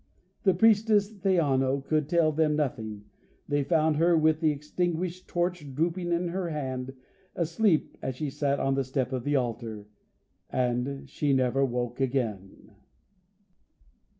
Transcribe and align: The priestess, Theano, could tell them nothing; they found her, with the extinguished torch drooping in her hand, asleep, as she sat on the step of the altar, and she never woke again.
The 0.41 0.55
priestess, 0.55 1.11
Theano, 1.15 1.81
could 1.85 2.09
tell 2.09 2.31
them 2.31 2.55
nothing; 2.55 3.03
they 3.47 3.61
found 3.63 3.97
her, 3.97 4.17
with 4.17 4.39
the 4.39 4.49
extinguished 4.49 5.27
torch 5.27 5.75
drooping 5.75 6.11
in 6.11 6.29
her 6.29 6.49
hand, 6.49 6.93
asleep, 7.35 7.99
as 8.01 8.15
she 8.15 8.31
sat 8.31 8.59
on 8.59 8.73
the 8.73 8.83
step 8.83 9.11
of 9.13 9.23
the 9.25 9.35
altar, 9.35 9.85
and 10.49 11.07
she 11.07 11.33
never 11.33 11.63
woke 11.63 12.01
again. 12.01 12.71